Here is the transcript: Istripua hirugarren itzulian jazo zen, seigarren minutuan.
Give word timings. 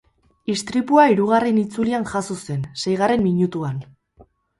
Istripua 0.51 1.03
hirugarren 1.09 1.59
itzulian 1.63 2.07
jazo 2.13 2.37
zen, 2.45 2.63
seigarren 2.85 3.23
minutuan. 3.27 3.77